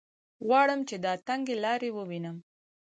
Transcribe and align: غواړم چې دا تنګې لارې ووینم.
غواړم 0.45 0.79
چې 0.89 0.95
دا 1.05 1.13
تنګې 1.27 1.55
لارې 1.63 1.89
ووینم. 1.93 2.37